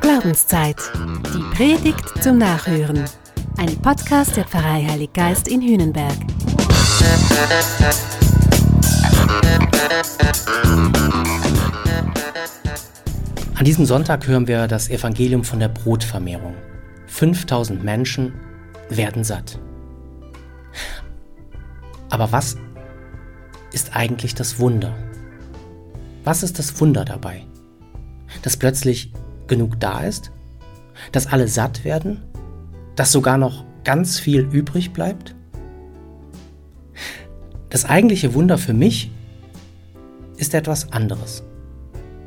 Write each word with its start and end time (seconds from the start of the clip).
Glaubenszeit. 0.00 0.76
Die 1.32 1.56
Predigt 1.56 2.20
zum 2.20 2.38
Nachhören. 2.38 3.04
Ein 3.58 3.76
Podcast 3.76 4.36
der 4.36 4.44
Pfarrei 4.44 4.84
Heilig 4.88 5.12
Geist 5.12 5.46
in 5.46 5.62
Hühnenberg. 5.62 6.16
An 13.54 13.64
diesem 13.64 13.86
Sonntag 13.86 14.26
hören 14.26 14.48
wir 14.48 14.66
das 14.66 14.88
Evangelium 14.88 15.44
von 15.44 15.60
der 15.60 15.68
Brotvermehrung. 15.68 16.54
5000 17.06 17.84
Menschen 17.84 18.34
werden 18.88 19.22
satt. 19.22 19.60
Aber 22.08 22.32
was 22.32 22.56
ist 23.72 23.94
eigentlich 23.94 24.34
das 24.34 24.58
Wunder? 24.58 24.92
Was 26.24 26.42
ist 26.42 26.58
das 26.58 26.80
Wunder 26.80 27.04
dabei? 27.04 27.46
Dass 28.42 28.56
plötzlich 28.56 29.12
genug 29.46 29.78
da 29.80 30.00
ist? 30.00 30.30
Dass 31.12 31.26
alle 31.26 31.48
satt 31.48 31.84
werden? 31.84 32.22
Dass 32.96 33.12
sogar 33.12 33.38
noch 33.38 33.64
ganz 33.84 34.18
viel 34.18 34.42
übrig 34.52 34.92
bleibt? 34.92 35.34
Das 37.70 37.84
eigentliche 37.84 38.34
Wunder 38.34 38.58
für 38.58 38.74
mich 38.74 39.10
ist 40.36 40.54
etwas 40.54 40.92
anderes. 40.92 41.42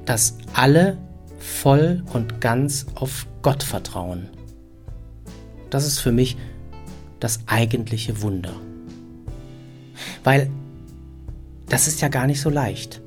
Dass 0.05 0.37
alle 0.53 0.97
voll 1.37 2.03
und 2.13 2.39
ganz 2.39 2.85
auf 2.95 3.27
Gott 3.41 3.63
vertrauen. 3.63 4.29
Das 5.69 5.85
ist 5.85 5.99
für 5.99 6.11
mich 6.11 6.37
das 7.19 7.41
eigentliche 7.47 8.21
Wunder. 8.21 8.53
Weil 10.23 10.49
das 11.67 11.87
ist 11.87 12.01
ja 12.01 12.07
gar 12.07 12.27
nicht 12.27 12.41
so 12.41 12.49
leicht. 12.49 13.02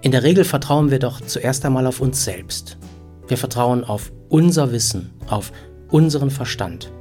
In 0.00 0.12
der 0.12 0.22
Regel 0.22 0.44
vertrauen 0.44 0.90
wir 0.90 1.00
doch 1.00 1.20
zuerst 1.20 1.64
einmal 1.64 1.86
auf 1.86 2.00
uns 2.00 2.24
selbst. 2.24 2.78
Wir 3.26 3.36
vertrauen 3.36 3.82
auf 3.82 4.12
unser 4.28 4.70
Wissen, 4.70 5.10
auf 5.26 5.52
unseren 5.90 6.30
Verstand. 6.30 6.92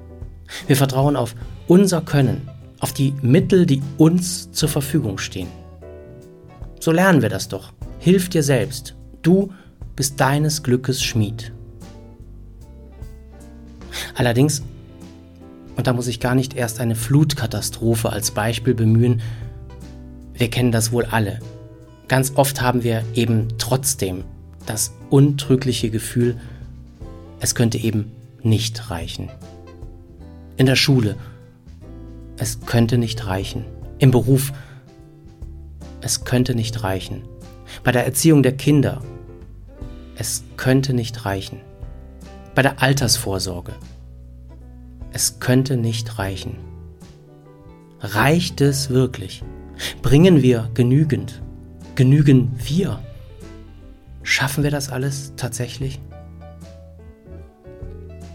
Wir 0.65 0.75
vertrauen 0.75 1.15
auf 1.15 1.35
unser 1.67 2.01
Können, 2.01 2.49
auf 2.79 2.93
die 2.93 3.13
Mittel, 3.21 3.65
die 3.67 3.83
uns 3.97 4.51
zur 4.51 4.69
Verfügung 4.69 5.19
stehen. 5.19 5.49
So 6.79 6.91
lernen 6.91 7.21
wir 7.21 7.29
das 7.29 7.47
doch. 7.49 7.71
Hilf 7.99 8.29
dir 8.29 8.43
selbst. 8.43 8.95
Du 9.21 9.51
bist 9.95 10.19
deines 10.19 10.63
Glückes 10.63 11.03
Schmied. 11.03 11.53
Allerdings, 14.15 14.63
und 15.75 15.85
da 15.85 15.93
muss 15.93 16.07
ich 16.07 16.19
gar 16.19 16.33
nicht 16.33 16.55
erst 16.55 16.79
eine 16.79 16.95
Flutkatastrophe 16.95 18.11
als 18.11 18.31
Beispiel 18.31 18.73
bemühen, 18.73 19.21
wir 20.33 20.49
kennen 20.49 20.71
das 20.71 20.91
wohl 20.91 21.05
alle. 21.05 21.39
Ganz 22.07 22.33
oft 22.35 22.61
haben 22.61 22.83
wir 22.83 23.03
eben 23.15 23.49
trotzdem 23.57 24.23
das 24.65 24.93
untrügliche 25.09 25.89
Gefühl, 25.89 26.37
es 27.39 27.53
könnte 27.53 27.77
eben 27.77 28.11
nicht 28.41 28.89
reichen. 28.89 29.29
In 30.55 30.65
der 30.65 30.75
Schule, 30.75 31.15
es 32.37 32.61
könnte 32.65 32.97
nicht 32.97 33.25
reichen. 33.25 33.65
Im 33.99 34.11
Beruf, 34.11 34.53
es 36.01 36.23
könnte 36.23 36.55
nicht 36.55 36.83
reichen. 36.83 37.23
Bei 37.83 37.91
der 37.91 38.05
Erziehung 38.05 38.41
der 38.41 38.55
Kinder, 38.55 39.01
es 40.15 40.43
könnte 40.55 40.93
nicht 40.93 41.25
reichen. 41.25 41.59
Bei 42.55 42.61
der 42.61 42.81
Altersvorsorge, 42.81 43.73
es 45.11 45.39
könnte 45.39 45.77
nicht 45.77 46.17
reichen. 46.17 46.57
Reicht 47.99 48.61
es 48.61 48.89
wirklich? 48.89 49.43
Bringen 50.01 50.41
wir 50.41 50.69
genügend? 50.73 51.41
Genügen 51.97 52.51
wir? 52.63 52.99
Schaffen 54.21 54.63
wir 54.63 54.69
das 54.69 54.89
alles 54.89 55.33
tatsächlich? 55.35 55.99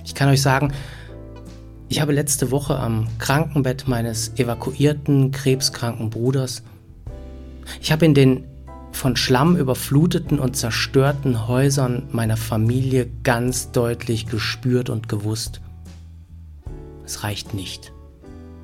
Ich 0.04 0.16
kann 0.16 0.28
euch 0.28 0.42
sagen, 0.42 0.72
ich 1.88 2.00
habe 2.00 2.12
letzte 2.12 2.50
Woche 2.50 2.76
am 2.76 3.06
Krankenbett 3.20 3.86
meines 3.86 4.36
evakuierten, 4.36 5.30
krebskranken 5.30 6.10
Bruders, 6.10 6.64
ich 7.80 7.92
habe 7.92 8.04
in 8.04 8.14
den 8.14 8.44
von 8.90 9.14
Schlamm 9.14 9.56
überfluteten 9.56 10.40
und 10.40 10.56
zerstörten 10.56 11.46
Häusern 11.46 12.08
meiner 12.10 12.36
Familie 12.36 13.08
ganz 13.22 13.70
deutlich 13.70 14.26
gespürt 14.26 14.90
und 14.90 15.08
gewusst, 15.08 15.60
es 17.04 17.22
reicht 17.22 17.54
nicht. 17.54 17.92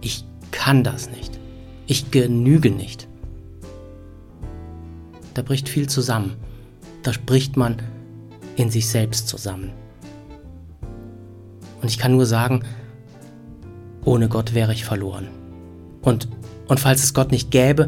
Ich 0.01 0.25
kann 0.51 0.83
das 0.83 1.09
nicht. 1.09 1.39
Ich 1.87 2.11
genüge 2.11 2.72
nicht. 2.72 3.08
Da 5.38 5.43
bricht 5.43 5.69
viel 5.69 5.88
zusammen. 5.88 6.34
Da 7.04 7.12
spricht 7.12 7.56
man 7.56 7.76
in 8.56 8.71
sich 8.71 8.88
selbst 8.88 9.28
zusammen. 9.28 9.71
Und 11.81 11.88
ich 11.88 11.97
kann 11.97 12.10
nur 12.10 12.26
sagen, 12.26 12.65
ohne 14.04 14.28
Gott 14.28 14.53
wäre 14.53 14.72
ich 14.72 14.84
verloren. 14.84 15.28
Und, 16.03 16.27
und 16.66 16.81
falls 16.81 17.04
es 17.04 17.15
Gott 17.15 17.31
nicht 17.31 17.53
gäbe, 17.53 17.87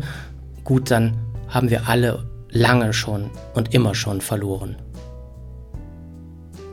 gut, 0.62 0.93
dann 0.93 1.16
haben 1.49 1.71
wir 1.71 1.89
alle 1.89 2.31
lange 2.50 2.93
schon 2.93 3.31
und 3.55 3.75
immer 3.75 3.97
schon 3.97 4.21
verloren. 4.21 4.77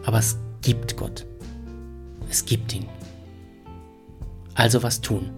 Aber 0.06 0.20
es 0.20 0.38
gibt 0.62 0.96
Gott. 0.96 1.26
Es 2.30 2.46
gibt 2.46 2.72
ihn. 2.76 2.86
Also 4.54 4.84
was 4.84 5.02
tun? 5.02 5.32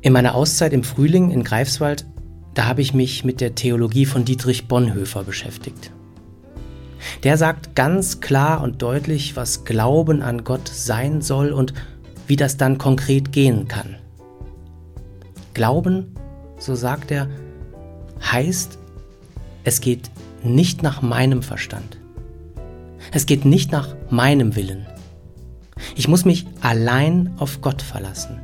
In 0.00 0.14
meiner 0.14 0.34
Auszeit 0.34 0.72
im 0.72 0.82
Frühling 0.82 1.30
in 1.30 1.44
Greifswald, 1.44 2.06
da 2.54 2.66
habe 2.66 2.82
ich 2.82 2.94
mich 2.94 3.24
mit 3.24 3.40
der 3.40 3.54
Theologie 3.54 4.06
von 4.06 4.24
Dietrich 4.24 4.68
Bonhoeffer 4.68 5.24
beschäftigt. 5.24 5.90
Der 7.24 7.36
sagt 7.36 7.74
ganz 7.74 8.20
klar 8.20 8.62
und 8.62 8.82
deutlich, 8.82 9.36
was 9.36 9.64
Glauben 9.64 10.22
an 10.22 10.44
Gott 10.44 10.68
sein 10.68 11.20
soll 11.22 11.50
und 11.50 11.74
wie 12.26 12.36
das 12.36 12.56
dann 12.56 12.78
konkret 12.78 13.32
gehen 13.32 13.68
kann. 13.68 13.96
Glauben, 15.54 16.14
so 16.58 16.74
sagt 16.74 17.10
er, 17.10 17.28
heißt, 18.22 18.78
es 19.64 19.80
geht 19.80 20.10
nicht 20.42 20.82
nach 20.82 21.02
meinem 21.02 21.42
Verstand. 21.42 21.98
Es 23.12 23.26
geht 23.26 23.44
nicht 23.44 23.72
nach 23.72 23.96
meinem 24.10 24.54
Willen. 24.56 24.86
Ich 25.96 26.08
muss 26.08 26.24
mich 26.24 26.46
allein 26.60 27.34
auf 27.38 27.60
Gott 27.60 27.82
verlassen. 27.82 28.40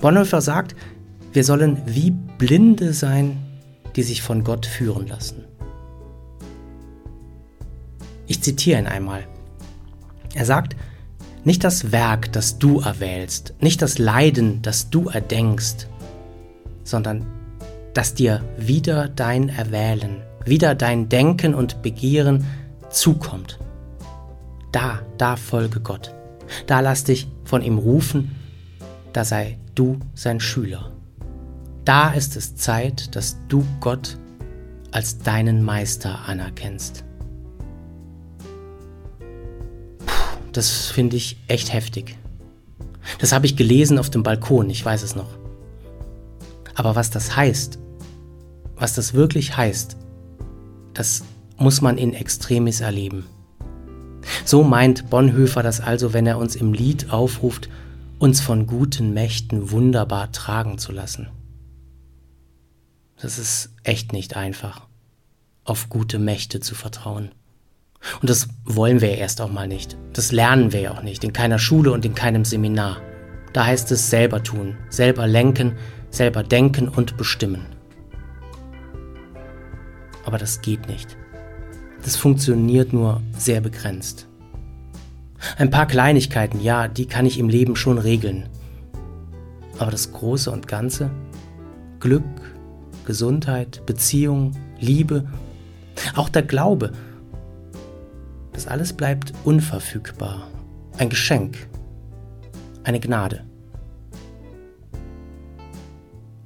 Bonhoeffer 0.00 0.40
sagt, 0.40 0.76
wir 1.36 1.44
sollen 1.44 1.82
wie 1.84 2.12
Blinde 2.12 2.94
sein, 2.94 3.36
die 3.94 4.02
sich 4.02 4.22
von 4.22 4.42
Gott 4.42 4.64
führen 4.64 5.06
lassen. 5.06 5.44
Ich 8.26 8.42
zitiere 8.42 8.80
ihn 8.80 8.86
einmal. 8.86 9.26
Er 10.34 10.46
sagt, 10.46 10.76
nicht 11.44 11.62
das 11.62 11.92
Werk, 11.92 12.32
das 12.32 12.58
du 12.58 12.80
erwählst, 12.80 13.52
nicht 13.60 13.82
das 13.82 13.98
Leiden, 13.98 14.62
das 14.62 14.88
du 14.88 15.10
erdenkst, 15.10 15.88
sondern 16.84 17.26
dass 17.92 18.14
dir 18.14 18.42
wieder 18.56 19.10
dein 19.10 19.50
Erwählen, 19.50 20.22
wieder 20.46 20.74
dein 20.74 21.10
Denken 21.10 21.54
und 21.54 21.82
Begehren 21.82 22.46
zukommt. 22.88 23.58
Da, 24.72 25.00
da 25.18 25.36
folge 25.36 25.80
Gott. 25.80 26.14
Da 26.66 26.80
lass 26.80 27.04
dich 27.04 27.28
von 27.44 27.60
ihm 27.60 27.76
rufen, 27.76 28.34
da 29.12 29.22
sei 29.22 29.58
du 29.74 30.00
sein 30.14 30.40
Schüler. 30.40 30.95
Da 31.86 32.10
ist 32.10 32.34
es 32.34 32.56
Zeit, 32.56 33.14
dass 33.14 33.36
du 33.46 33.64
Gott 33.78 34.18
als 34.90 35.18
deinen 35.18 35.62
Meister 35.62 36.18
anerkennst. 36.26 37.04
Puh, 40.04 40.38
das 40.52 40.86
finde 40.86 41.14
ich 41.14 41.36
echt 41.46 41.72
heftig. 41.72 42.18
Das 43.20 43.30
habe 43.30 43.46
ich 43.46 43.54
gelesen 43.54 44.00
auf 44.00 44.10
dem 44.10 44.24
Balkon, 44.24 44.68
ich 44.68 44.84
weiß 44.84 45.04
es 45.04 45.14
noch. 45.14 45.38
Aber 46.74 46.96
was 46.96 47.10
das 47.10 47.36
heißt, 47.36 47.78
was 48.74 48.94
das 48.94 49.14
wirklich 49.14 49.56
heißt, 49.56 49.96
das 50.92 51.22
muss 51.56 51.82
man 51.82 51.98
in 51.98 52.14
Extremis 52.14 52.80
erleben. 52.80 53.26
So 54.44 54.64
meint 54.64 55.08
Bonhoeffer 55.08 55.62
das 55.62 55.80
also, 55.80 56.12
wenn 56.12 56.26
er 56.26 56.38
uns 56.38 56.56
im 56.56 56.72
Lied 56.72 57.12
aufruft, 57.12 57.68
uns 58.18 58.40
von 58.40 58.66
guten 58.66 59.14
Mächten 59.14 59.70
wunderbar 59.70 60.32
tragen 60.32 60.78
zu 60.78 60.90
lassen. 60.90 61.28
Das 63.20 63.38
ist 63.38 63.70
echt 63.82 64.12
nicht 64.12 64.36
einfach, 64.36 64.86
auf 65.64 65.88
gute 65.88 66.18
Mächte 66.18 66.60
zu 66.60 66.74
vertrauen. 66.74 67.30
Und 68.20 68.28
das 68.28 68.48
wollen 68.64 69.00
wir 69.00 69.08
ja 69.10 69.16
erst 69.16 69.40
auch 69.40 69.50
mal 69.50 69.66
nicht. 69.66 69.96
Das 70.12 70.32
lernen 70.32 70.72
wir 70.72 70.80
ja 70.80 70.90
auch 70.92 71.02
nicht, 71.02 71.24
in 71.24 71.32
keiner 71.32 71.58
Schule 71.58 71.92
und 71.92 72.04
in 72.04 72.14
keinem 72.14 72.44
Seminar. 72.44 73.00
Da 73.54 73.64
heißt 73.64 73.90
es 73.90 74.10
selber 74.10 74.42
tun, 74.42 74.76
selber 74.90 75.26
lenken, 75.26 75.76
selber 76.10 76.42
denken 76.42 76.88
und 76.88 77.16
bestimmen. 77.16 77.64
Aber 80.26 80.36
das 80.36 80.60
geht 80.60 80.86
nicht. 80.86 81.16
Das 82.04 82.16
funktioniert 82.16 82.92
nur 82.92 83.22
sehr 83.36 83.62
begrenzt. 83.62 84.28
Ein 85.56 85.70
paar 85.70 85.86
Kleinigkeiten, 85.86 86.60
ja, 86.60 86.86
die 86.86 87.06
kann 87.06 87.24
ich 87.24 87.38
im 87.38 87.48
Leben 87.48 87.76
schon 87.76 87.98
regeln. 87.98 88.48
Aber 89.78 89.90
das 89.90 90.12
Große 90.12 90.50
und 90.50 90.68
Ganze, 90.68 91.10
Glück, 91.98 92.24
Gesundheit, 93.06 93.86
Beziehung, 93.86 94.52
Liebe, 94.78 95.26
auch 96.14 96.28
der 96.28 96.42
Glaube. 96.42 96.92
Das 98.52 98.66
alles 98.66 98.92
bleibt 98.92 99.32
unverfügbar. 99.44 100.48
Ein 100.98 101.08
Geschenk, 101.08 101.68
eine 102.84 103.00
Gnade. 103.00 103.44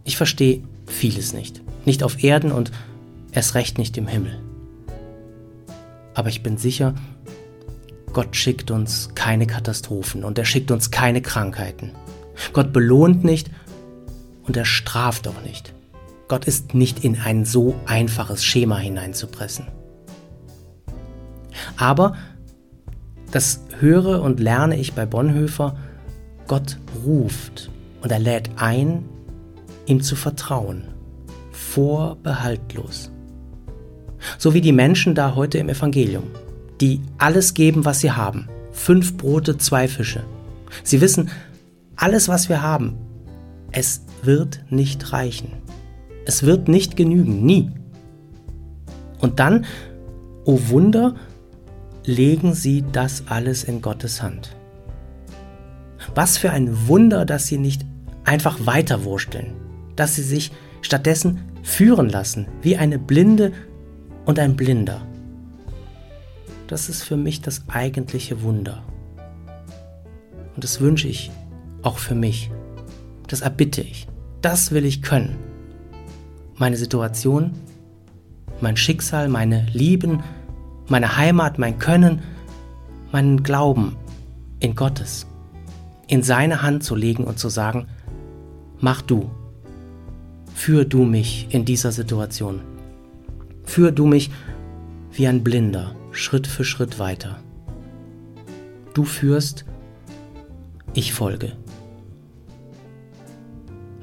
Ich 0.04 0.16
verstehe 0.16 0.62
vieles 0.86 1.32
nicht. 1.32 1.62
Nicht 1.84 2.02
auf 2.02 2.22
Erden 2.22 2.52
und 2.52 2.72
erst 3.32 3.54
recht 3.54 3.78
nicht 3.78 3.96
im 3.96 4.06
Himmel. 4.06 4.38
Aber 6.14 6.28
ich 6.28 6.42
bin 6.42 6.58
sicher, 6.58 6.94
Gott 8.12 8.34
schickt 8.34 8.70
uns 8.70 9.10
keine 9.14 9.46
Katastrophen 9.46 10.24
und 10.24 10.38
er 10.38 10.44
schickt 10.44 10.70
uns 10.70 10.90
keine 10.90 11.22
Krankheiten. 11.22 11.92
Gott 12.52 12.72
belohnt 12.72 13.24
nicht 13.24 13.50
und 14.46 14.56
er 14.56 14.64
straft 14.64 15.28
auch 15.28 15.42
nicht. 15.42 15.72
Gott 16.30 16.44
ist 16.44 16.74
nicht 16.74 17.02
in 17.02 17.18
ein 17.18 17.44
so 17.44 17.74
einfaches 17.86 18.44
Schema 18.44 18.78
hineinzupressen. 18.78 19.66
Aber 21.76 22.14
das 23.32 23.64
höre 23.80 24.22
und 24.22 24.38
lerne 24.38 24.78
ich 24.78 24.92
bei 24.92 25.06
Bonhoeffer, 25.06 25.76
Gott 26.46 26.78
ruft 27.04 27.72
und 28.00 28.12
er 28.12 28.20
lädt 28.20 28.48
ein, 28.54 29.04
ihm 29.86 30.02
zu 30.04 30.14
vertrauen, 30.14 30.84
vorbehaltlos. 31.50 33.10
So 34.38 34.54
wie 34.54 34.60
die 34.60 34.70
Menschen 34.70 35.16
da 35.16 35.34
heute 35.34 35.58
im 35.58 35.68
Evangelium, 35.68 36.30
die 36.80 37.00
alles 37.18 37.54
geben, 37.54 37.84
was 37.84 37.98
sie 37.98 38.12
haben. 38.12 38.48
Fünf 38.70 39.16
Brote, 39.16 39.58
zwei 39.58 39.88
Fische. 39.88 40.22
Sie 40.84 41.00
wissen, 41.00 41.28
alles, 41.96 42.28
was 42.28 42.48
wir 42.48 42.62
haben, 42.62 42.94
es 43.72 44.02
wird 44.22 44.60
nicht 44.70 45.12
reichen. 45.12 45.60
Es 46.24 46.42
wird 46.42 46.68
nicht 46.68 46.96
genügen, 46.96 47.44
nie. 47.44 47.70
Und 49.20 49.40
dann, 49.40 49.64
o 50.44 50.52
oh 50.52 50.60
Wunder, 50.68 51.14
legen 52.04 52.54
sie 52.54 52.84
das 52.92 53.24
alles 53.26 53.64
in 53.64 53.82
Gottes 53.82 54.22
Hand. 54.22 54.56
Was 56.14 56.38
für 56.38 56.50
ein 56.50 56.88
Wunder, 56.88 57.24
dass 57.24 57.46
sie 57.46 57.58
nicht 57.58 57.84
einfach 58.24 58.66
weiterwursteln, 58.66 59.52
dass 59.96 60.14
sie 60.14 60.22
sich 60.22 60.52
stattdessen 60.82 61.40
führen 61.62 62.08
lassen, 62.08 62.46
wie 62.62 62.76
eine 62.76 62.98
Blinde 62.98 63.52
und 64.24 64.38
ein 64.38 64.56
Blinder. 64.56 65.02
Das 66.66 66.88
ist 66.88 67.02
für 67.02 67.16
mich 67.16 67.42
das 67.42 67.64
eigentliche 67.68 68.42
Wunder. 68.42 68.82
Und 70.54 70.64
das 70.64 70.80
wünsche 70.80 71.08
ich 71.08 71.30
auch 71.82 71.98
für 71.98 72.14
mich. 72.14 72.50
Das 73.26 73.40
erbitte 73.40 73.80
ich. 73.82 74.06
Das 74.40 74.72
will 74.72 74.84
ich 74.84 75.02
können. 75.02 75.36
Meine 76.60 76.76
Situation, 76.76 77.52
mein 78.60 78.76
Schicksal, 78.76 79.30
meine 79.30 79.64
Lieben, 79.72 80.22
meine 80.88 81.16
Heimat, 81.16 81.58
mein 81.58 81.78
Können, 81.78 82.20
meinen 83.12 83.42
Glauben 83.42 83.96
in 84.58 84.74
Gottes, 84.74 85.26
in 86.06 86.22
seine 86.22 86.60
Hand 86.60 86.84
zu 86.84 86.94
legen 86.94 87.24
und 87.24 87.38
zu 87.38 87.48
sagen, 87.48 87.86
mach 88.78 89.00
du, 89.00 89.30
führ 90.52 90.84
du 90.84 91.04
mich 91.04 91.46
in 91.48 91.64
dieser 91.64 91.92
Situation, 91.92 92.60
führ 93.64 93.90
du 93.90 94.04
mich 94.04 94.30
wie 95.12 95.28
ein 95.28 95.42
Blinder 95.42 95.94
Schritt 96.10 96.46
für 96.46 96.64
Schritt 96.64 96.98
weiter. 96.98 97.38
Du 98.92 99.04
führst, 99.04 99.64
ich 100.92 101.14
folge. 101.14 101.52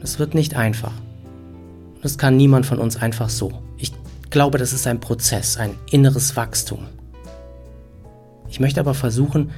Es 0.02 0.18
wird 0.18 0.34
nicht 0.34 0.56
einfach. 0.56 0.94
Das 2.08 2.18
kann 2.18 2.38
niemand 2.38 2.66
von 2.66 2.80
uns 2.80 2.96
einfach 2.96 3.28
so. 3.28 3.52
Ich 3.78 3.92
glaube, 4.30 4.58
das 4.58 4.72
ist 4.72 4.88
ein 4.88 5.02
Prozess, 5.02 5.58
ein 5.58 5.72
inneres 5.92 6.38
Wachstum. 6.38 6.86
Ich 8.50 8.62
möchte 8.62 8.80
aber 8.80 8.94
versuchen, 8.94 9.52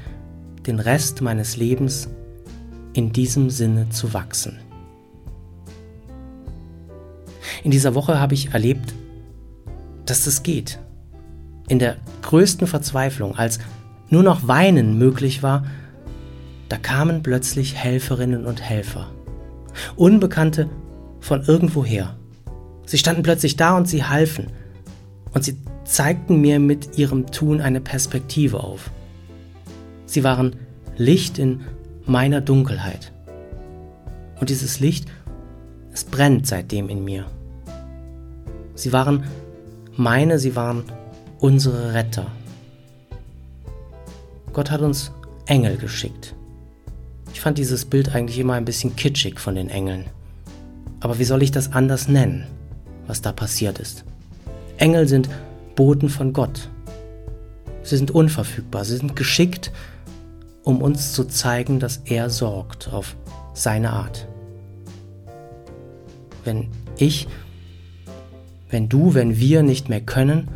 den 0.66 0.80
Rest 0.80 1.22
meines 1.22 1.58
Lebens 1.58 2.10
in 2.94 3.14
diesem 3.14 3.52
Sinne 3.52 3.90
zu 3.92 4.16
wachsen. 4.16 4.58
In 7.64 7.70
dieser 7.70 7.94
Woche 7.94 8.20
habe 8.20 8.34
ich 8.34 8.52
erlebt, 8.52 8.96
dass 10.08 10.26
das 10.26 10.42
geht. 10.42 10.80
In 11.68 11.78
der 11.78 11.98
größten 12.24 12.66
Verzweiflung, 12.66 13.36
als 13.36 13.60
nur 14.10 14.24
noch 14.24 14.48
Weinen 14.48 14.98
möglich 14.98 15.44
war, 15.44 15.68
da 16.68 16.78
kamen 16.78 17.22
plötzlich 17.22 17.76
Helferinnen 17.76 18.48
und 18.48 18.60
Helfer. 18.60 19.12
Unbekannte 19.96 20.68
von 21.20 21.44
irgendwoher. 21.44 22.16
Sie 22.90 22.98
standen 22.98 23.22
plötzlich 23.22 23.56
da 23.56 23.78
und 23.78 23.88
sie 23.88 24.04
halfen. 24.04 24.48
Und 25.32 25.44
sie 25.44 25.58
zeigten 25.84 26.42
mir 26.42 26.60
mit 26.60 26.98
ihrem 26.98 27.28
Tun 27.28 27.62
eine 27.62 27.82
Perspektive 27.82 28.64
auf. 28.64 28.90
Sie 30.08 30.24
waren 30.24 30.56
Licht 30.98 31.38
in 31.38 31.62
meiner 32.08 32.42
Dunkelheit. 32.42 33.12
Und 34.40 34.50
dieses 34.50 34.80
Licht, 34.80 35.08
es 35.94 36.04
brennt 36.04 36.48
seitdem 36.48 36.90
in 36.90 37.04
mir. 37.04 37.28
Sie 38.74 38.92
waren 38.92 39.24
meine, 39.96 40.40
sie 40.40 40.56
waren 40.56 40.82
unsere 41.38 41.94
Retter. 41.94 42.26
Gott 44.52 44.72
hat 44.72 44.82
uns 44.82 45.12
Engel 45.46 45.78
geschickt. 45.78 46.34
Ich 47.34 47.42
fand 47.42 47.60
dieses 47.60 47.86
Bild 47.86 48.16
eigentlich 48.16 48.40
immer 48.40 48.56
ein 48.56 48.66
bisschen 48.66 48.96
kitschig 48.96 49.40
von 49.40 49.54
den 49.54 49.70
Engeln. 49.70 50.06
Aber 51.02 51.20
wie 51.20 51.24
soll 51.24 51.44
ich 51.44 51.52
das 51.52 51.72
anders 51.72 52.08
nennen, 52.08 52.48
was 53.10 53.22
da 53.22 53.32
passiert 53.32 53.80
ist? 53.80 54.06
Engel 54.78 55.08
sind 55.08 55.30
Boten 55.76 56.10
von 56.10 56.32
Gott. 56.32 56.70
Sie 57.82 57.98
sind 57.98 58.12
unverfügbar, 58.12 58.86
sie 58.86 58.98
sind 58.98 59.16
geschickt, 59.16 59.72
um 60.64 60.82
uns 60.82 61.14
zu 61.14 61.26
zeigen, 61.26 61.80
dass 61.80 62.02
er 62.06 62.30
sorgt 62.30 62.94
auf 62.94 63.16
seine 63.54 63.92
Art. 63.92 64.28
Wenn 66.44 66.68
ich, 66.98 67.28
wenn 68.70 68.90
du, 68.90 69.16
wenn 69.16 69.38
wir 69.40 69.64
nicht 69.64 69.90
mehr 69.90 70.02
können, 70.02 70.48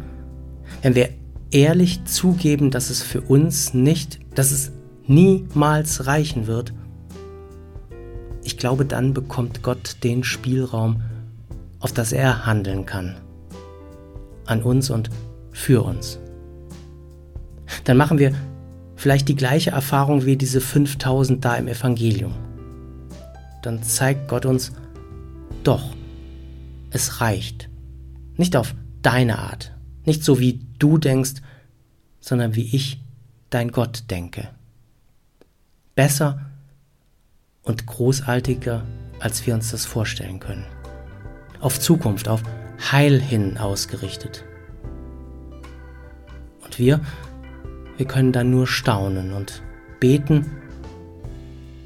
wenn 0.84 0.94
wir 0.94 1.10
ehrlich 1.50 2.06
zugeben, 2.06 2.70
dass 2.70 2.92
es 2.92 3.02
für 3.02 3.22
uns 3.22 3.74
nicht, 3.74 4.20
dass 4.36 4.52
es 4.52 4.72
niemals 5.08 6.06
reichen 6.06 6.46
wird, 6.46 6.72
ich 8.44 8.58
glaube, 8.58 8.86
dann 8.86 9.14
bekommt 9.14 9.64
Gott 9.64 9.98
den 10.04 10.24
Spielraum, 10.24 11.02
auf 11.84 11.92
das 11.92 12.14
er 12.14 12.46
handeln 12.46 12.86
kann. 12.86 13.18
An 14.46 14.64
uns 14.64 14.90
und 14.90 15.10
für 15.52 15.84
uns. 15.84 16.18
Dann 17.84 17.98
machen 17.98 18.18
wir 18.20 18.34
vielleicht 18.96 19.28
die 19.28 19.36
gleiche 19.36 19.72
Erfahrung 19.72 20.26
wie 20.26 20.38
diese 20.38 20.62
5000 20.62 21.44
da 21.44 21.56
im 21.56 21.68
Evangelium. 21.68 22.34
Dann 23.62 23.84
zeigt 23.84 24.30
Gott 24.30 24.46
uns, 24.46 24.72
doch, 25.64 25.94
es 26.90 27.20
reicht. 27.20 27.70
Nicht 28.38 28.56
auf 28.56 28.74
deine 29.02 29.40
Art, 29.40 29.76
nicht 30.06 30.24
so 30.24 30.40
wie 30.40 30.66
du 30.80 30.98
denkst, 30.98 31.42
sondern 32.22 32.56
wie 32.56 32.74
ich, 32.74 33.04
dein 33.50 33.72
Gott, 33.72 34.06
denke. 34.10 34.48
Besser 35.96 36.46
und 37.62 37.86
großartiger, 37.86 38.86
als 39.20 39.46
wir 39.46 39.54
uns 39.54 39.72
das 39.72 39.86
vorstellen 39.86 40.40
können. 40.40 40.66
Auf 41.64 41.80
Zukunft, 41.80 42.28
auf 42.28 42.44
Heil 42.92 43.22
hin 43.22 43.58
ausgerichtet. 43.58 44.44
Und 46.64 46.78
wir, 46.78 47.00
wir 47.96 48.06
können 48.06 48.34
dann 48.34 48.52
nur 48.52 48.68
staunen 48.68 49.32
und 49.32 49.64
beten 50.02 50.52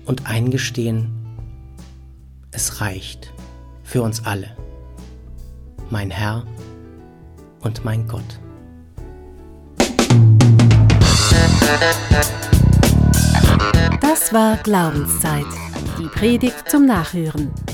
und 0.06 0.26
eingestehen, 0.26 1.12
es 2.52 2.82
reicht 2.82 3.32
für 3.84 4.02
uns 4.02 4.26
alle. 4.26 4.50
Mein 5.92 6.10
Herr, 6.10 6.44
und 7.62 7.86
mein 7.86 8.08
Gott. 8.08 8.40
Das 14.02 14.34
war 14.34 14.58
Glaubenszeit. 14.58 15.46
Die 16.00 16.08
Predigt 16.08 16.70
zum 16.70 16.86
Nachhören. 16.86 17.52